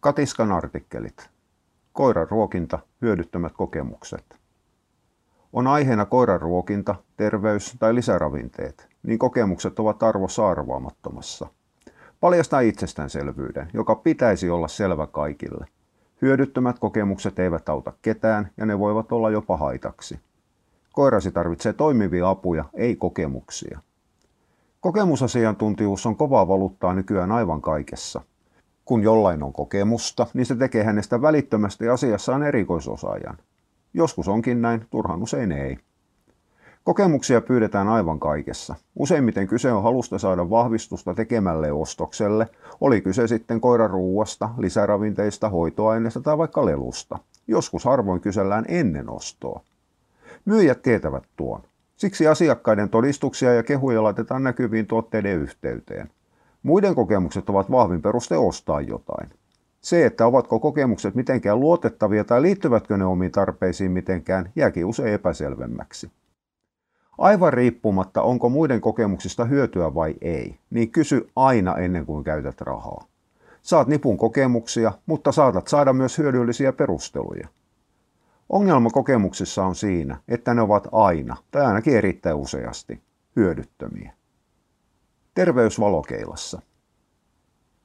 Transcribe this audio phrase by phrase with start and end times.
[0.00, 1.30] Katiskan artikkelit.
[1.92, 4.38] Koiran ruokinta, hyödyttömät kokemukset.
[5.52, 11.46] On aiheena koiran ruokinta, terveys tai lisäravinteet, niin kokemukset ovat arvossa arvaamattomassa.
[12.20, 15.66] Paljastaa itsestäänselvyyden, joka pitäisi olla selvä kaikille.
[16.22, 20.20] Hyödyttömät kokemukset eivät auta ketään ja ne voivat olla jopa haitaksi.
[20.92, 23.80] Koirasi tarvitsee toimivia apuja, ei kokemuksia.
[24.80, 28.22] Kokemusasiantuntijuus on kovaa valuuttaa nykyään aivan kaikessa.
[28.90, 33.36] Kun jollain on kokemusta, niin se tekee hänestä välittömästi asiassaan erikoisosaajan.
[33.94, 35.78] Joskus onkin näin, turhan usein ei.
[36.84, 38.74] Kokemuksia pyydetään aivan kaikessa.
[38.96, 42.46] Useimmiten kyse on halusta saada vahvistusta tekemälle ostokselle,
[42.80, 47.18] oli kyse sitten koiran ruuasta, lisäravinteista, hoitoaineista tai vaikka lelusta.
[47.46, 49.60] Joskus harvoin kysellään ennen ostoa.
[50.44, 51.62] Myyjät tietävät tuon.
[51.96, 56.10] Siksi asiakkaiden todistuksia ja kehuja laitetaan näkyviin tuotteiden yhteyteen.
[56.62, 59.30] Muiden kokemukset ovat vahvin peruste ostaa jotain.
[59.80, 66.10] Se, että ovatko kokemukset mitenkään luotettavia tai liittyvätkö ne omiin tarpeisiin mitenkään, jääkin usein epäselvemmäksi.
[67.18, 73.04] Aivan riippumatta, onko muiden kokemuksista hyötyä vai ei, niin kysy aina ennen kuin käytät rahaa.
[73.62, 77.48] Saat nipun kokemuksia, mutta saatat saada myös hyödyllisiä perusteluja.
[78.48, 83.00] Ongelma kokemuksissa on siinä, että ne ovat aina, tai ainakin erittäin useasti,
[83.36, 84.12] hyödyttömiä.
[85.40, 86.62] Terveys valokeilassa.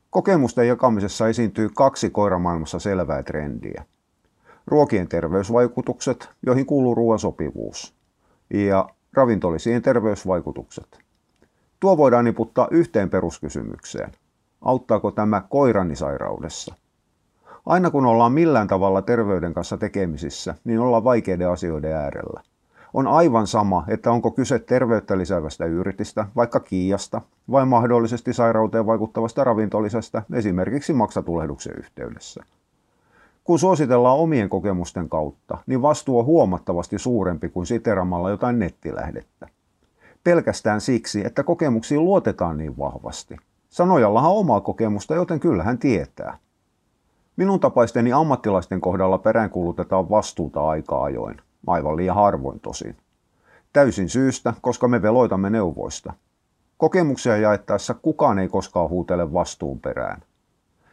[0.10, 3.86] Kokemusten jakamisessa esiintyy kaksi koiramaailmassa selvää trendiä.
[4.68, 7.96] Ruokien terveysvaikutukset, joihin kuuluu ruoan sopivuus,
[8.54, 11.00] ja ravintolisien terveysvaikutukset.
[11.80, 14.12] Tuo voidaan niputtaa yhteen peruskysymykseen.
[14.62, 16.76] Auttaako tämä koirani sairaudessa?
[17.66, 22.42] Aina kun ollaan millään tavalla terveyden kanssa tekemisissä, niin ollaan vaikeiden asioiden äärellä.
[22.96, 29.44] On aivan sama, että onko kyse terveyttä lisäävästä yritistä, vaikka kiiasta, vai mahdollisesti sairauteen vaikuttavasta
[29.44, 32.44] ravintolisesta, esimerkiksi maksatulehduksen yhteydessä.
[33.44, 39.48] Kun suositellaan omien kokemusten kautta, niin vastuu on huomattavasti suurempi kuin siteramalla jotain nettilähdettä.
[40.24, 43.38] Pelkästään siksi, että kokemuksiin luotetaan niin vahvasti.
[43.70, 46.38] Sanojallahan on omaa kokemusta, joten kyllä hän tietää.
[47.36, 52.98] Minun tapaisteni ammattilaisten kohdalla peräänkuulutetaan vastuuta aika ajoin, aivan liian harvoin tosin.
[53.74, 56.14] Täysin syystä, koska me veloitamme neuvoista.
[56.78, 60.22] Kokemuksia jaettaessa kukaan ei koskaan huutele vastuun perään.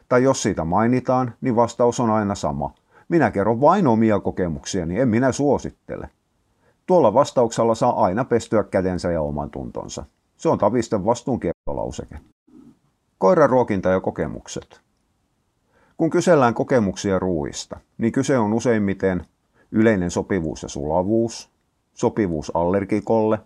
[0.09, 2.73] Tai jos siitä mainitaan, niin vastaus on aina sama.
[3.09, 6.09] Minä kerron vain omia kokemuksiani, en minä suosittele.
[6.85, 10.05] Tuolla vastauksella saa aina pestyä kätensä ja oman tuntonsa.
[10.37, 12.19] Se on tavisten vastuunkiertolauseke.
[13.17, 14.81] Koiran ruokinta ja kokemukset.
[15.97, 19.25] Kun kysellään kokemuksia ruuista, niin kyse on useimmiten
[19.73, 21.49] yleinen sopivuus ja sulavuus,
[21.93, 23.39] sopivuus allergikolle,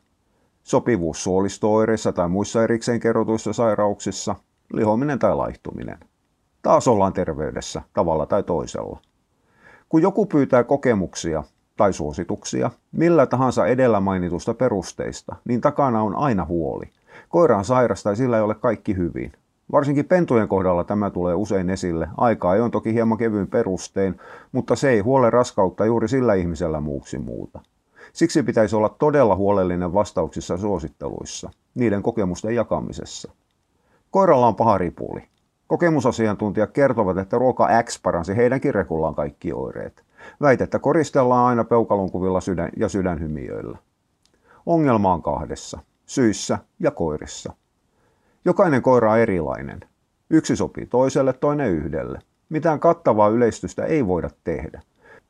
[0.63, 4.35] sopivuus suolistooireissa tai muissa erikseen kerrotuissa sairauksissa,
[4.73, 5.97] lihominen tai laihtuminen.
[6.61, 9.01] Taas ollaan terveydessä tavalla tai toisella.
[9.89, 11.43] Kun joku pyytää kokemuksia
[11.77, 16.85] tai suosituksia millä tahansa edellä mainitusta perusteista, niin takana on aina huoli.
[17.29, 19.31] Koira on sairas tai sillä ei ole kaikki hyvin.
[19.71, 22.07] Varsinkin pentujen kohdalla tämä tulee usein esille.
[22.17, 24.19] Aikaa on toki hieman kevyin perustein,
[24.51, 27.59] mutta se ei huole raskautta juuri sillä ihmisellä muuksi muuta.
[28.13, 33.31] Siksi pitäisi olla todella huolellinen vastauksissa suositteluissa, niiden kokemusten jakamisessa.
[34.11, 35.23] Koiralla on paha ripuli.
[35.67, 40.03] Kokemusasiantuntijat kertovat, että ruoka X paransi heidänkin rekullaan kaikki oireet.
[40.41, 43.77] Väitettä koristellaan aina peukalunkuvilla sydän ja sydänhymiöillä.
[44.65, 47.53] Ongelma on kahdessa, syissä ja koirissa.
[48.45, 49.79] Jokainen koira on erilainen.
[50.29, 52.19] Yksi sopii toiselle, toinen yhdelle.
[52.49, 54.81] Mitään kattavaa yleistystä ei voida tehdä.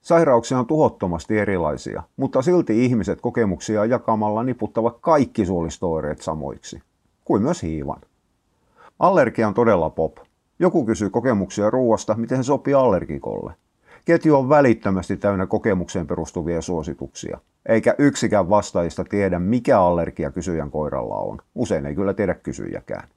[0.01, 6.81] Sairauksia on tuhottomasti erilaisia, mutta silti ihmiset kokemuksia jakamalla niputtavat kaikki suolistooireet samoiksi,
[7.25, 8.01] kuin myös hiivan.
[8.99, 10.17] Allergia on todella pop.
[10.59, 13.53] Joku kysyy kokemuksia ruoasta, miten se sopii allergikolle.
[14.07, 21.15] Ketju on välittömästi täynnä kokemukseen perustuvia suosituksia, eikä yksikään vastaajista tiedä, mikä allergia kysyjän koiralla
[21.15, 21.37] on.
[21.55, 23.07] Usein ei kyllä tiedä kysyjäkään.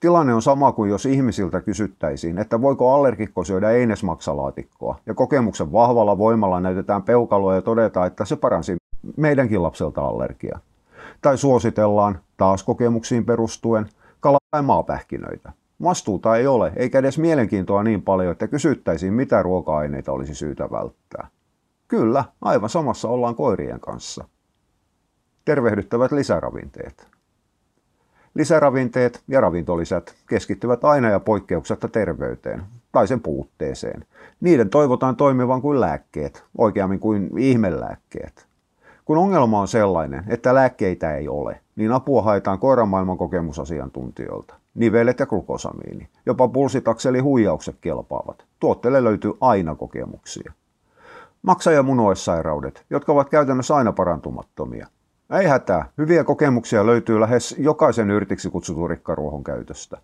[0.00, 6.18] Tilanne on sama kuin jos ihmisiltä kysyttäisiin, että voiko allergikko syödä einesmaksalaatikkoa, ja kokemuksen vahvalla
[6.18, 8.76] voimalla näytetään peukaloa ja todetaan, että se paransi
[9.16, 10.58] meidänkin lapselta allergia.
[11.22, 13.86] Tai suositellaan, taas kokemuksiin perustuen,
[14.20, 15.52] kalaa tai maapähkinöitä.
[15.82, 21.28] Vastuuta ei ole, eikä edes mielenkiintoa niin paljon, että kysyttäisiin, mitä ruoka-aineita olisi syytä välttää.
[21.88, 24.28] Kyllä, aivan samassa ollaan koirien kanssa.
[25.44, 27.06] Tervehdyttävät lisäravinteet.
[28.34, 32.62] Lisäravinteet ja ravintolisät keskittyvät aina ja poikkeuksetta terveyteen
[32.92, 34.04] tai sen puutteeseen.
[34.40, 38.46] Niiden toivotaan toimivan kuin lääkkeet, oikeammin kuin ihmelääkkeet.
[39.04, 44.54] Kun ongelma on sellainen, että lääkkeitä ei ole, niin apua haetaan koiramaailman kokemusasiantuntijoilta.
[44.76, 46.08] Nivelet ja glukosamiini.
[46.26, 48.44] Jopa pulsitakseli huijaukset kelpaavat.
[48.60, 50.52] Tuotteelle löytyy aina kokemuksia.
[51.42, 54.86] Maksa- ja munuaissairaudet, jotka ovat käytännössä aina parantumattomia.
[55.40, 59.98] Ei hätää, hyviä kokemuksia löytyy lähes jokaisen yrtiksi kutsutun rikkaruohon käytöstä.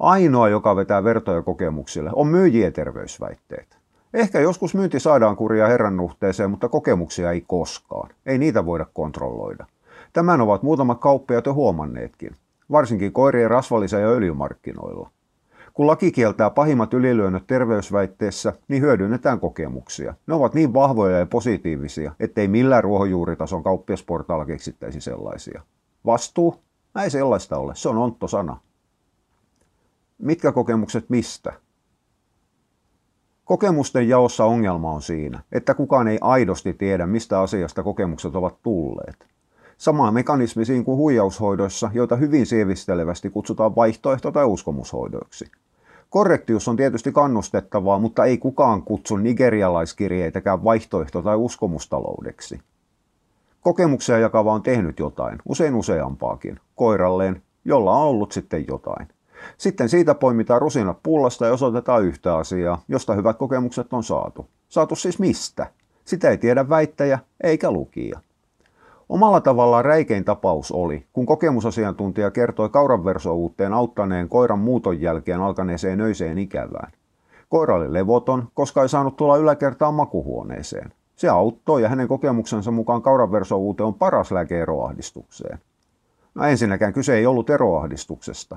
[0.00, 3.78] Ainoa, joka vetää vertoja kokemuksille, on myyjien terveysväitteet.
[4.14, 8.10] Ehkä joskus myynti saadaan kuria herran nuhteeseen, mutta kokemuksia ei koskaan.
[8.26, 9.66] Ei niitä voida kontrolloida.
[10.12, 12.36] Tämän ovat muutamat kauppiaat jo huomanneetkin,
[12.70, 15.10] varsinkin koirien rasvallisen ja öljymarkkinoilla.
[15.74, 20.14] Kun laki kieltää pahimmat ylilyönnöt terveysväitteessä, niin hyödynnetään kokemuksia.
[20.26, 25.62] Ne ovat niin vahvoja ja positiivisia, ettei millään ruohonjuuritason kauppiasportaalla keksittäisi sellaisia.
[26.06, 26.62] Vastuu?
[27.02, 28.60] Ei sellaista ole, se on ontto sana.
[30.18, 31.52] Mitkä kokemukset mistä?
[33.44, 39.26] Kokemusten jaossa ongelma on siinä, että kukaan ei aidosti tiedä, mistä asiasta kokemukset ovat tulleet.
[39.78, 45.50] Sama mekanismi siinä kuin huijaushoidoissa, joita hyvin sievistelevästi kutsutaan vaihtoehto- tai uskomushoidoiksi.
[46.10, 52.60] Korrektius on tietysti kannustettavaa, mutta ei kukaan kutsu nigerialaiskirjeitäkään vaihtoehto- tai uskomustaloudeksi.
[53.60, 59.08] Kokemuksia jakava on tehnyt jotain, usein useampaakin, koiralleen, jolla on ollut sitten jotain.
[59.58, 64.46] Sitten siitä poimitaan rusinat pullasta ja osoitetaan yhtä asiaa, josta hyvät kokemukset on saatu.
[64.68, 65.66] Saatu siis mistä?
[66.04, 68.20] Sitä ei tiedä väittäjä eikä lukija.
[69.08, 76.38] Omalla tavallaan räikein tapaus oli, kun kokemusasiantuntija kertoi kauranversouutteen auttaneen koiran muuton jälkeen alkaneeseen öiseen
[76.38, 76.92] ikävään.
[77.48, 80.92] Koira oli levoton, koska ei saanut tulla yläkertaan makuhuoneeseen.
[81.16, 85.58] Se auttoi ja hänen kokemuksensa mukaan kauranversouute on paras lääke eroahdistukseen.
[86.34, 88.56] No ensinnäkään kyse ei ollut eroahdistuksesta.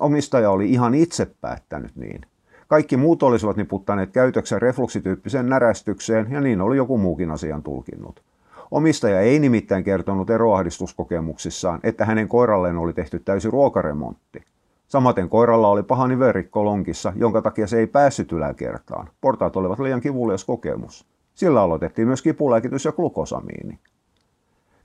[0.00, 2.20] Omistaja oli ihan itse päättänyt niin.
[2.68, 8.22] Kaikki muut olisivat niputtaneet käytöksen refluksityyppiseen närästykseen ja niin oli joku muukin asian tulkinnut.
[8.70, 14.44] Omistaja ei nimittäin kertonut eroahdistuskokemuksissaan, että hänen koiralleen oli tehty täysi ruokaremontti.
[14.88, 19.08] Samaten koiralla oli paha nivelrikko lonkissa, jonka takia se ei päässyt yläkertaan.
[19.20, 21.06] Portaat olivat liian kivulias kokemus.
[21.34, 23.78] Sillä aloitettiin myös kipulääkitys ja glukosamiini.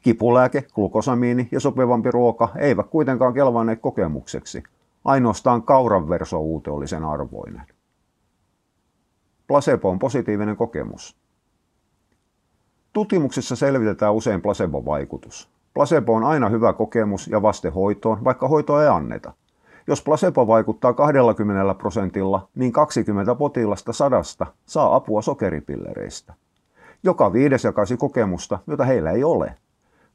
[0.01, 4.63] Kipulääke, glukosamiini ja sopivampi ruoka eivät kuitenkaan kelvanneet kokemukseksi.
[5.06, 7.63] Ainoastaan kauran versouute oli sen arvoinen.
[9.47, 11.23] Placebo on positiivinen kokemus.
[12.94, 15.50] Tutkimuksissa selvitetään usein placebo-vaikutus.
[15.74, 19.34] Placebo on aina hyvä kokemus ja vaste hoitoon, vaikka hoitoa ei anneta.
[19.88, 26.34] Jos placebo vaikuttaa 20 prosentilla, niin 20 potilasta sadasta saa apua sokeripillereistä.
[27.04, 29.56] Joka viides jakaisi kokemusta, jota heillä ei ole.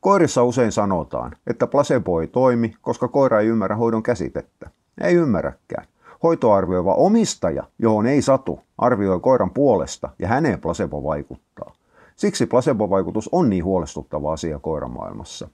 [0.00, 4.70] Koirissa usein sanotaan, että placebo ei toimi, koska koira ei ymmärrä hoidon käsitettä.
[5.00, 5.86] Ei ymmärräkään.
[6.22, 11.72] Hoitoarvioiva omistaja, johon ei satu, arvioi koiran puolesta ja häneen placebo vaikuttaa.
[12.18, 15.48] Siksi placebo-vaikutus on niin huolestuttava asia koiramaailmassa.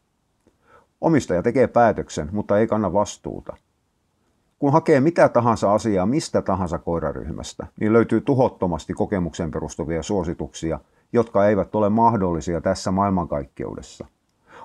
[1.01, 3.57] Omistaja tekee päätöksen, mutta ei kanna vastuuta.
[4.59, 10.81] Kun hakee mitä tahansa asiaa mistä tahansa koiraryhmästä, niin löytyy tuhottomasti kokemukseen perustuvia suosituksia,
[11.13, 14.07] jotka eivät ole mahdollisia tässä maailmankaikkeudessa.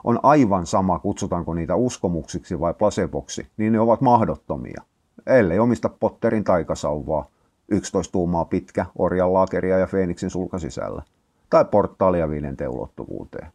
[0.04, 4.84] On aivan sama, kutsutaanko niitä uskomuksiksi vai placeboksi, niin ne ovat mahdottomia.
[5.28, 7.26] Ellei omista Potterin taikasauvaa,
[7.68, 11.02] 11 tuumaa pitkä, orjan laakeria ja Feeniksin sulka sisällä
[11.50, 13.52] tai portaalia viidenteen ulottuvuuteen.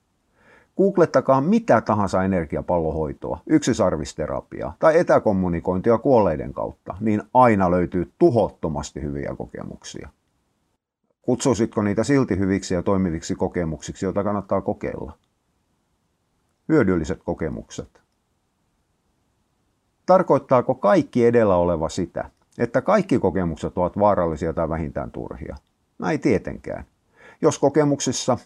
[0.76, 10.08] Googlettakaa mitä tahansa energiapallohoitoa, yksisarvisterapiaa tai etäkommunikointia kuolleiden kautta, niin aina löytyy tuhottomasti hyviä kokemuksia.
[11.23, 15.12] Kutsuisitko niitä silti hyviksi ja toimiviksi kokemuksiksi, joita kannattaa kokeilla?
[16.69, 18.02] Hyödylliset kokemukset.
[20.07, 25.57] Tarkoittaako kaikki edellä oleva sitä, että kaikki kokemukset ovat vaarallisia tai vähintään turhia?
[25.99, 26.85] No ei tietenkään
[27.43, 28.38] jos kokemuksissa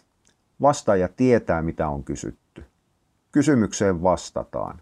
[0.61, 2.65] vastaaja tietää, mitä on kysytty.
[3.31, 4.81] Kysymykseen vastataan.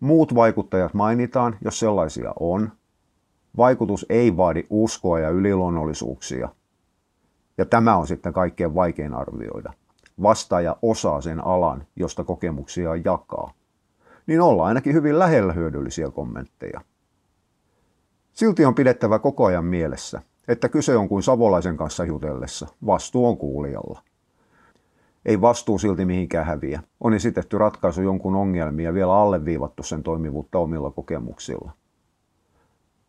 [0.00, 2.72] Muut vaikuttajat mainitaan, jos sellaisia on.
[3.56, 6.48] Vaikutus ei vaadi uskoa ja yliluonnollisuuksia.
[7.58, 9.72] Ja tämä on sitten kaikkein vaikein arvioida.
[10.22, 13.52] Vastaaja osaa sen alan, josta kokemuksia jakaa.
[14.26, 16.80] Niin ollaan ainakin hyvin lähellä hyödyllisiä kommentteja.
[18.32, 22.66] Silti on pidettävä koko ajan mielessä, että kyse on kuin savolaisen kanssa jutellessa.
[22.86, 24.02] Vastuu on kuulijalla.
[25.24, 26.82] Ei vastuu silti mihinkään häviä.
[27.00, 31.72] On esitetty ratkaisu jonkun ongelmia ja vielä alleviivattu sen toimivuutta omilla kokemuksilla.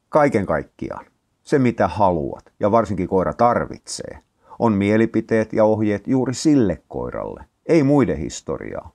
[0.10, 1.06] Kaiken kaikkiaan,
[1.44, 4.20] se mitä haluat ja varsinkin koira tarvitsee,
[4.60, 8.92] on mielipiteet ja ohjeet juuri sille koiralle, ei muiden historiaa.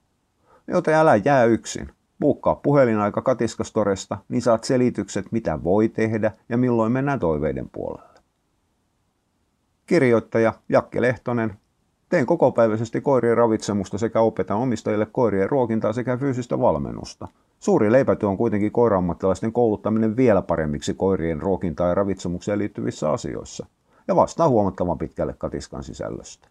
[0.69, 1.89] Joten älä jää yksin.
[2.21, 8.06] Buukkaa puhelinaika katiskastoresta, niin saat selitykset, mitä voi tehdä ja milloin mennään toiveiden puolelle.
[9.87, 11.55] Kirjoittaja Jakke Lehtonen.
[12.09, 17.29] Teen kokopäiväisesti koirien ravitsemusta sekä opetan omistajille koirien ruokintaa sekä fyysistä valmennusta.
[17.61, 23.67] Suuri leipätyö on kuitenkin koiraammattilaisten kouluttaminen vielä paremmiksi koirien ruokintaan ja ravitsemukseen liittyvissä asioissa,
[24.09, 26.49] ja vastaa huomattavan pitkälle katiskan sisällöstä.